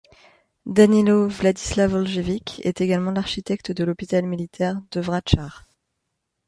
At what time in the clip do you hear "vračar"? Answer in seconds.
4.99-5.67